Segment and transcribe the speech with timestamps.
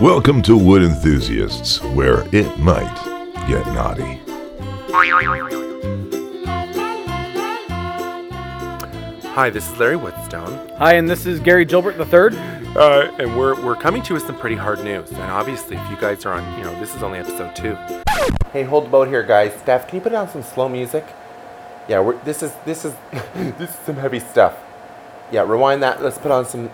[0.00, 2.94] Welcome to Wood Enthusiasts, where it might
[3.46, 4.18] get naughty.
[9.34, 12.38] Hi, this is Larry Woodstone, Hi, and this is Gary Gilbert III.
[12.76, 15.10] uh, and we're we're coming to you with some pretty hard news.
[15.10, 17.76] And obviously, if you guys are on, you know, this is only episode two.
[18.52, 19.52] Hey, hold the boat here, guys.
[19.60, 21.04] Steph, can you put down some slow music?
[21.88, 22.94] Yeah, we're, this is this is
[23.34, 24.56] this is some heavy stuff.
[25.30, 26.02] Yeah, rewind that.
[26.02, 26.70] Let's put on some.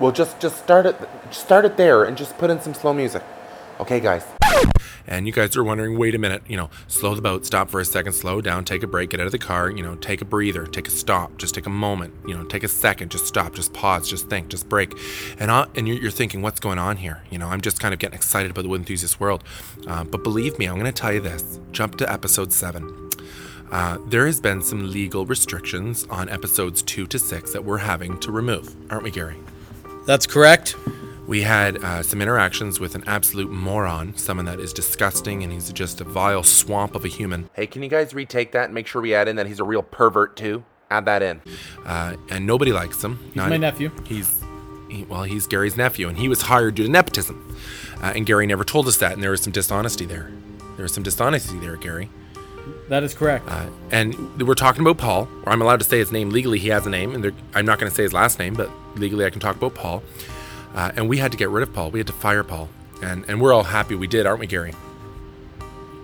[0.00, 0.96] Well, just just start it
[1.30, 3.22] start it there and just put in some slow music.
[3.78, 4.24] Okay, guys.
[5.06, 7.80] And you guys are wondering, wait a minute, you know, slow the boat, stop for
[7.80, 10.20] a second, slow down, take a break, get out of the car, you know, take
[10.20, 13.26] a breather, take a stop, just take a moment, you know, take a second, just
[13.26, 14.96] stop, just pause, just think, just break.
[15.38, 17.22] And I, and you're, you're thinking, what's going on here?
[17.30, 19.42] You know, I'm just kind of getting excited about the wood enthusiast world.
[19.86, 21.58] Uh, but believe me, I'm going to tell you this.
[21.72, 23.10] Jump to episode seven.
[23.72, 28.18] Uh, there has been some legal restrictions on episodes two to six that we're having
[28.20, 29.36] to remove, aren't we, Gary?
[30.10, 30.74] That's correct.
[31.28, 35.72] We had uh, some interactions with an absolute moron, someone that is disgusting and he's
[35.72, 37.48] just a vile swamp of a human.
[37.52, 39.64] Hey, can you guys retake that and make sure we add in that he's a
[39.64, 40.64] real pervert too?
[40.90, 41.40] Add that in.
[41.86, 43.20] Uh, and nobody likes him.
[43.26, 43.92] He's my nephew.
[44.04, 44.42] He's,
[44.90, 47.56] he, well, he's Gary's nephew, and he was hired due to nepotism.
[48.02, 50.32] Uh, and Gary never told us that, and there was some dishonesty there.
[50.74, 52.10] There was some dishonesty there, Gary.
[52.90, 53.48] That is correct.
[53.48, 56.58] Uh, and we're talking about Paul, or I'm allowed to say his name legally.
[56.58, 59.24] He has a name, and I'm not going to say his last name, but legally
[59.24, 60.02] I can talk about Paul.
[60.74, 61.92] Uh, and we had to get rid of Paul.
[61.92, 62.68] We had to fire Paul,
[63.00, 64.74] and and we're all happy we did, aren't we, Gary?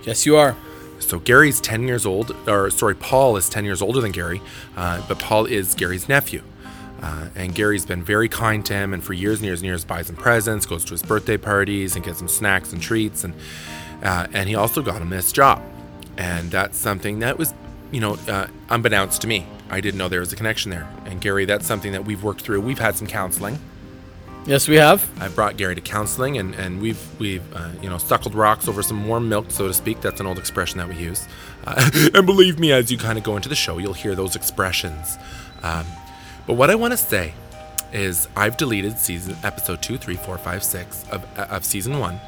[0.04, 0.56] yes, you are.
[1.00, 4.40] So Gary's 10 years old, or sorry, Paul is 10 years older than Gary,
[4.76, 6.42] uh, but Paul is Gary's nephew.
[7.02, 9.84] Uh, and Gary's been very kind to him, and for years and years and years
[9.84, 13.34] buys him presents, goes to his birthday parties, and gets him snacks and treats, and
[14.02, 15.60] uh, and he also got him this job,
[16.18, 17.52] and that's something that was,
[17.90, 19.46] you know, uh, unbeknownst to me.
[19.68, 20.88] I didn't know there was a connection there.
[21.04, 22.60] And Gary, that's something that we've worked through.
[22.60, 23.58] We've had some counseling.
[24.46, 25.04] Yes, we have.
[25.20, 28.80] I brought Gary to counseling, and, and we've we've uh, you know suckled rocks over
[28.80, 30.00] some warm milk, so to speak.
[30.00, 31.26] That's an old expression that we use.
[31.66, 34.36] Uh, and believe me, as you kind of go into the show, you'll hear those
[34.36, 35.16] expressions.
[35.64, 35.84] Um,
[36.46, 37.34] but what I want to say
[37.92, 42.20] is, I've deleted season episode two, three, four, five, six of of season one.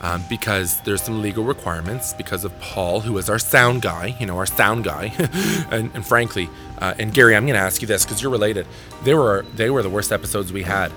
[0.00, 4.26] Um, because there's some legal requirements because of Paul, who is our sound guy, you
[4.26, 5.14] know, our sound guy,
[5.70, 8.66] and, and frankly, uh, and Gary, I'm going to ask you this because you're related.
[9.02, 10.92] They were they were the worst episodes we had.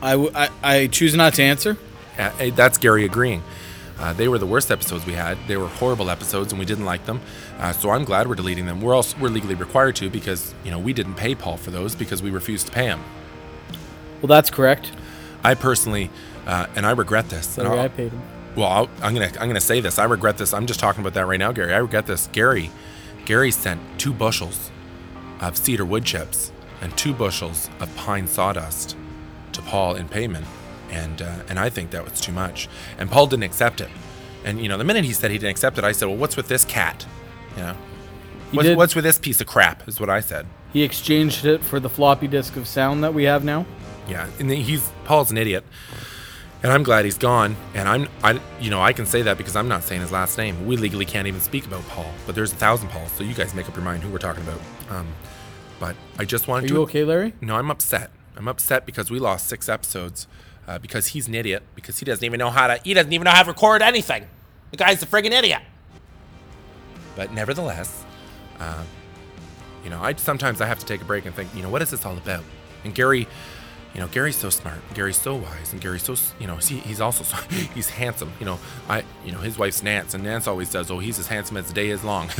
[0.00, 1.76] I, w- I, I choose not to answer.
[2.16, 3.42] Uh, eh, that's Gary agreeing.
[3.98, 5.36] Uh, they were the worst episodes we had.
[5.48, 7.20] They were horrible episodes, and we didn't like them.
[7.58, 8.80] Uh, so I'm glad we're deleting them.
[8.80, 11.96] We're also we're legally required to because you know we didn't pay Paul for those
[11.96, 13.02] because we refused to pay him.
[14.22, 14.92] Well, that's correct.
[15.42, 16.10] I personally,
[16.48, 17.56] uh, and I regret this.
[17.58, 18.20] I'll- I paid him.
[18.56, 19.98] well, I'll, I'm gonna I'm gonna say this.
[20.00, 20.52] I regret this.
[20.52, 21.72] I'm just talking about that right now, Gary.
[21.72, 22.28] I regret this.
[22.32, 22.70] Gary,
[23.24, 24.70] Gary sent two bushels
[25.40, 26.50] of cedar wood chips
[26.80, 28.96] and two bushels of pine sawdust
[29.52, 30.46] to Paul in payment,
[30.90, 32.68] and uh, and I think that was too much.
[32.98, 33.90] And Paul didn't accept it.
[34.44, 36.36] And you know, the minute he said he didn't accept it, I said, "Well, what's
[36.36, 37.06] with this cat?"
[37.56, 37.76] You know,
[38.52, 38.76] He what's, did.
[38.78, 39.86] what's with this piece of crap?
[39.88, 40.46] Is what I said.
[40.72, 43.66] He exchanged it for the floppy disk of sound that we have now.
[44.08, 45.64] Yeah, and he's Paul's an idiot,
[46.62, 47.56] and I'm glad he's gone.
[47.74, 50.38] And I'm, I, you know, I can say that because I'm not saying his last
[50.38, 50.66] name.
[50.66, 53.54] We legally can't even speak about Paul, but there's a thousand Pauls, so you guys
[53.54, 54.60] make up your mind who we're talking about.
[54.90, 55.06] Um,
[55.78, 56.74] but I just wanted Are to.
[56.74, 57.34] you okay, Larry?
[57.40, 58.10] No, I'm upset.
[58.36, 60.26] I'm upset because we lost six episodes
[60.66, 62.80] uh, because he's an idiot because he doesn't even know how to.
[62.84, 64.26] He doesn't even know how to record anything.
[64.70, 65.62] The guy's a friggin' idiot.
[67.16, 68.04] But nevertheless,
[68.60, 68.84] uh,
[69.82, 71.82] you know, I sometimes I have to take a break and think, you know, what
[71.82, 72.44] is this all about?
[72.84, 73.26] And Gary,
[73.98, 77.00] you know, Gary's so smart, Gary's so wise, and Gary's so, you know, he, he's
[77.00, 77.36] also so,
[77.74, 78.32] he's handsome.
[78.38, 81.26] You know, I, you know, his wife's Nance, and Nance always says, oh, he's as
[81.26, 82.30] handsome as the day is long.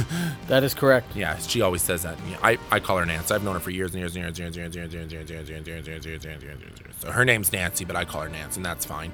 [0.46, 1.16] That is correct.
[1.16, 2.16] yeah, she always says that.
[2.30, 3.32] Yeah, I, I call her Nance.
[3.32, 5.30] I've known her for years and years and years and years and years and years
[5.30, 6.94] and years and years and years and years.
[7.00, 9.10] So her name's Nancy, but I call her Nance, and that's fine.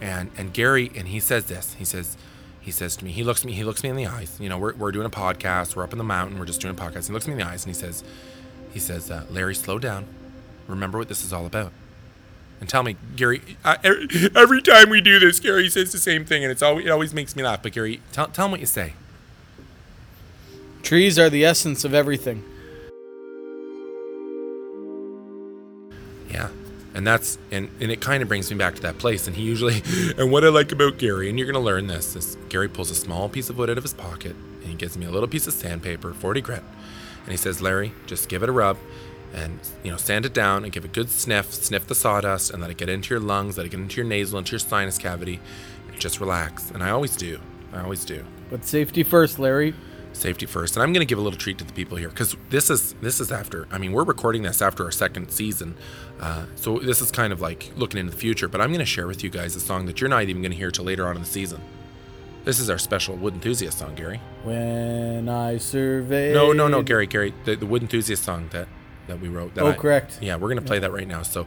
[0.00, 1.74] And and Gary, and he says this.
[1.74, 2.16] He says,
[2.60, 4.38] he says to me, he looks me, he looks me in the eyes.
[4.38, 5.74] You know, we're, we're doing a podcast.
[5.74, 6.38] We're up in the mountain.
[6.38, 7.08] We're just doing a podcast.
[7.08, 8.04] He looks me in the eyes and he says,
[8.72, 10.06] he says, uh, Larry, slow down.
[10.72, 11.72] Remember what this is all about.
[12.60, 13.42] And tell me, Gary.
[13.64, 16.86] I, every, every time we do this, Gary says the same thing, and it's always
[16.86, 17.62] it always makes me laugh.
[17.62, 18.94] But Gary, tell tell him what you say.
[20.82, 22.44] Trees are the essence of everything.
[26.30, 26.48] Yeah.
[26.94, 29.26] And that's and, and it kind of brings me back to that place.
[29.26, 29.82] And he usually
[30.16, 32.94] and what I like about Gary, and you're gonna learn this, is Gary pulls a
[32.94, 35.46] small piece of wood out of his pocket and he gives me a little piece
[35.48, 36.62] of sandpaper, 40 grit,
[37.24, 38.78] and he says, Larry, just give it a rub
[39.32, 42.60] and you know, sand it down and give a good sniff, sniff the sawdust and
[42.60, 44.98] let it get into your lungs, let it get into your nasal, into your sinus
[44.98, 45.40] cavity,
[45.88, 46.70] and just relax.
[46.70, 47.40] And I always do.
[47.72, 48.24] I always do.
[48.50, 49.74] But safety first, Larry.
[50.12, 50.76] safety first.
[50.76, 52.94] And I'm going to give a little treat to the people here because this is
[53.00, 53.66] this is after.
[53.70, 55.74] I mean, we're recording this after our second season,
[56.20, 58.48] uh, so this is kind of like looking into the future.
[58.48, 60.52] But I'm going to share with you guys a song that you're not even going
[60.52, 61.62] to hear till later on in the season.
[62.44, 64.20] This is our special Wood Enthusiast song, Gary.
[64.42, 66.34] When I survey.
[66.34, 68.66] No, no, no, Gary, Gary, the, the Wood Enthusiast song that
[69.08, 69.54] that we wrote.
[69.54, 70.18] That Oh, I- correct.
[70.20, 71.22] Yeah, we're gonna play that right now.
[71.22, 71.46] So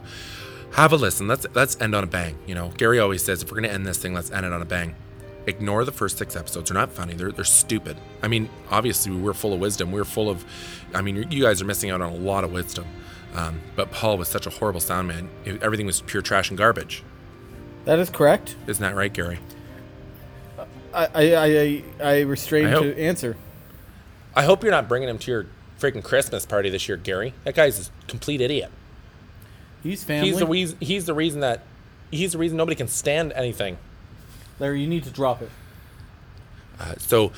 [0.72, 1.26] have a listen.
[1.28, 2.36] Let's let's end on a bang.
[2.46, 4.62] You know, Gary always says if we're gonna end this thing, let's end it on
[4.62, 4.94] a bang.
[5.46, 6.70] Ignore the first six episodes.
[6.70, 7.14] They're not funny.
[7.14, 7.96] They're they're stupid.
[8.22, 9.92] I mean, obviously we're full of wisdom.
[9.92, 10.44] We're full of.
[10.94, 12.84] I mean, you guys are missing out on a lot of wisdom.
[13.34, 15.28] Um, but Paul was such a horrible sound man.
[15.44, 17.02] It- everything was pure trash and garbage.
[17.84, 18.56] That is correct.
[18.66, 19.38] Isn't that right, Gary?
[20.92, 23.36] I I I, I, I restrain I hope- to answer.
[24.34, 25.46] I hope you're not bringing him to your
[25.78, 27.34] freaking Christmas party this year, Gary.
[27.44, 28.70] That guy's a complete idiot.
[29.82, 30.30] He's family.
[30.30, 30.78] He's the reason.
[30.80, 31.62] He's the reason that.
[32.10, 33.78] He's the reason nobody can stand anything.
[34.58, 35.50] Larry, you need to drop it.
[36.78, 37.32] Uh, so,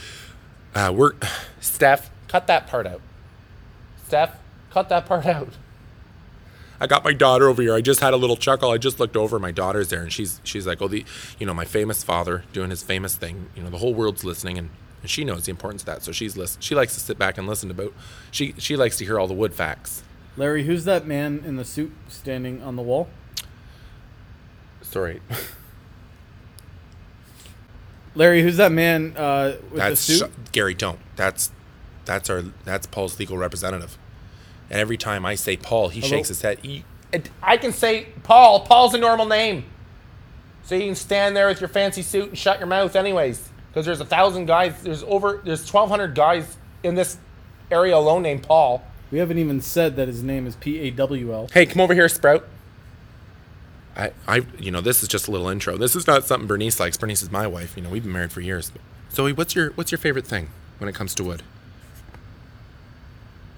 [0.75, 1.13] uh, we're
[1.61, 2.11] Steph.
[2.29, 3.01] Cut that part out.
[4.07, 4.39] Steph,
[4.71, 5.49] cut that part out.
[6.81, 7.75] I got my daughter over here.
[7.75, 8.71] I just had a little chuckle.
[8.71, 9.39] I just looked over.
[9.39, 11.05] My daughter's there, and she's she's like, "Oh, the,
[11.39, 13.49] you know, my famous father doing his famous thing.
[13.57, 14.71] You know, the whole world's listening, and,
[15.03, 16.03] and she knows the importance of that.
[16.03, 16.61] So she's listen.
[16.61, 17.93] She likes to sit back and listen about.
[18.31, 20.03] She she likes to hear all the wood facts.
[20.37, 23.09] Larry, who's that man in the suit standing on the wall?
[24.83, 25.21] Sorry,
[28.15, 30.31] Larry, who's that man uh, with that's the suit?
[30.31, 30.75] sh- Gary.
[30.75, 30.99] Don't.
[31.17, 31.51] That's
[32.05, 33.99] that's our that's Paul's legal representative.
[34.71, 36.11] And every time I say Paul, he Hello?
[36.11, 36.59] shakes his head.
[36.63, 36.85] He,
[37.43, 38.61] I can say Paul.
[38.61, 39.65] Paul's a normal name.
[40.65, 43.49] So you can stand there with your fancy suit and shut your mouth, anyways.
[43.69, 44.83] Because there's a thousand guys.
[44.83, 45.41] There's over.
[45.45, 47.19] There's twelve hundred guys in this
[47.71, 48.83] area alone named Paul.
[49.11, 51.49] we haven't even said that his name is P A W L.
[51.53, 52.47] Hey, come over here, Sprout.
[53.97, 55.77] I, I, you know, this is just a little intro.
[55.77, 56.97] This is not something Bernice likes.
[56.97, 57.77] Bernice is my wife.
[57.77, 58.71] You know, we've been married for years.
[59.11, 61.43] Zoe, what's your what's your favorite thing when it comes to wood?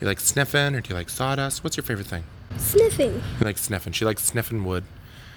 [0.00, 1.62] You like sniffing, or do you like sawdust?
[1.62, 2.24] What's your favorite thing?
[2.56, 3.14] Sniffing.
[3.14, 3.92] You like sniffing.
[3.92, 4.84] She likes sniffing wood.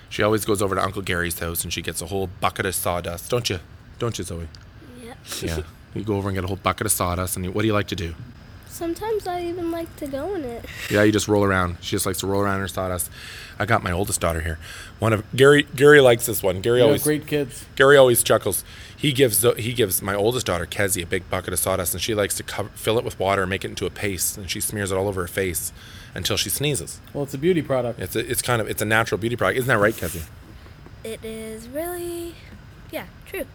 [0.10, 2.76] She always goes over to Uncle Gary's house and she gets a whole bucket of
[2.76, 3.60] sawdust, don't you?
[4.04, 4.50] Don't you, Zoe?
[5.02, 5.18] Yep.
[5.44, 5.62] Yeah.
[5.96, 7.74] you go over and get a whole bucket of sawdust, and you, what do you
[7.74, 8.16] like to do?
[8.68, 10.66] Sometimes I even like to go in it.
[10.92, 11.78] Yeah, you just roll around.
[11.80, 13.10] She just likes to roll around in her sawdust.
[13.58, 14.60] I got my oldest daughter here.
[15.00, 15.64] One of Gary.
[15.74, 16.60] Gary likes this one.
[16.60, 17.66] Gary You always great kids.
[17.78, 18.66] Gary always chuckles.
[18.98, 22.14] He gives he gives my oldest daughter Kezzy a big bucket of sawdust, and she
[22.14, 24.60] likes to cover, fill it with water and make it into a paste, and she
[24.60, 25.72] smears it all over her face
[26.14, 27.00] until she sneezes.
[27.14, 28.02] Well, it's a beauty product.
[28.02, 30.26] It's a, it's kind of it's a natural beauty product, isn't that right, Kezzy?
[31.06, 32.36] It is really,
[32.92, 33.46] yeah, true.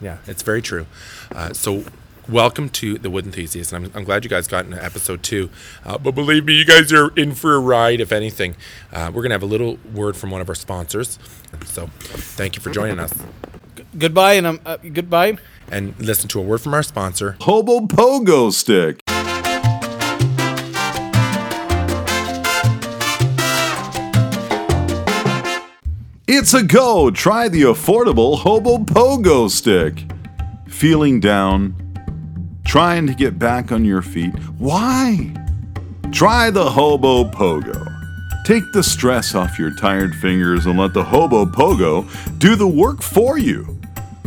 [0.00, 0.86] Yeah, it's very true.
[1.34, 1.84] Uh, so,
[2.28, 5.50] welcome to the Wood Enthusiast, and I'm, I'm glad you guys got into episode two.
[5.84, 8.00] Uh, but believe me, you guys are in for a ride.
[8.00, 8.54] If anything,
[8.92, 11.18] uh, we're gonna have a little word from one of our sponsors.
[11.66, 13.12] So, thank you for joining us,
[13.98, 15.38] Goodbye, and I'm uh, goodbye.
[15.70, 17.36] and listen to a word from our sponsor.
[17.40, 19.00] Hobo Pogo Stick.
[26.30, 27.10] It's a go!
[27.10, 30.04] Try the affordable Hobo Pogo Stick.
[30.68, 31.74] Feeling down?
[32.66, 34.34] Trying to get back on your feet?
[34.58, 35.34] Why?
[36.12, 37.82] Try the Hobo Pogo.
[38.44, 42.06] Take the stress off your tired fingers and let the Hobo Pogo
[42.38, 43.80] do the work for you.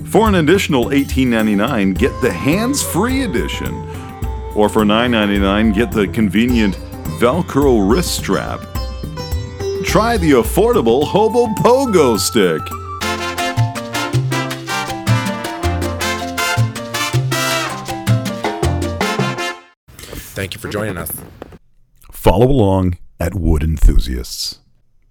[0.05, 3.75] For an additional $18.99, get the hands free edition.
[4.55, 6.73] Or for $9.99, get the convenient
[7.19, 8.70] Velcro wrist strap.
[9.91, 12.61] Try the affordable Hobo Pogo Stick.
[20.33, 21.11] Thank you for joining us.
[22.09, 24.59] Follow along at Wood Enthusiasts.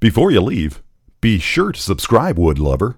[0.00, 0.83] Before you leave,
[1.21, 2.97] be sure to subscribe, Wood Lover.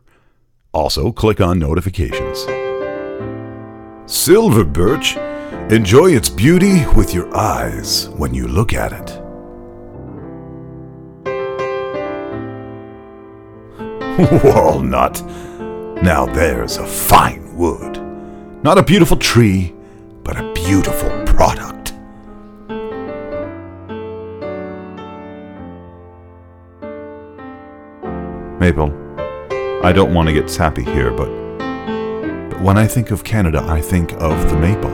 [0.73, 2.47] Also, click on notifications.
[4.07, 5.17] Silver Birch,
[5.73, 9.22] enjoy its beauty with your eyes when you look at it.
[14.45, 15.23] Walnut.
[16.03, 17.97] Now there's a fine wood.
[18.63, 19.75] Not a beautiful tree,
[20.23, 21.95] but a beautiful product.
[28.61, 28.93] Maple,
[29.83, 31.31] I don't want to get sappy here, but,
[32.51, 34.93] but when I think of Canada, I think of the maple.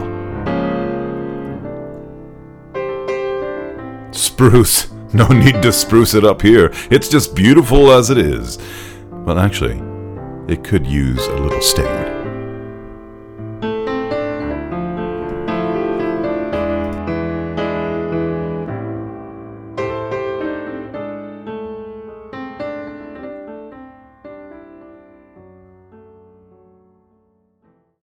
[4.13, 4.93] Spruce.
[5.11, 6.71] No need to spruce it up here.
[6.91, 8.59] It's just beautiful as it is.
[9.29, 9.79] Well, actually,
[10.51, 12.18] it could use a little stain.